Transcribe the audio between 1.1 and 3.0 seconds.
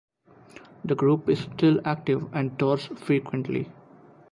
is still active and tours